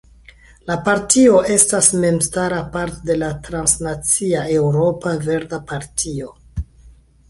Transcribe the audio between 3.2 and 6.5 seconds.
la transnacia Eŭropa Verda Partio.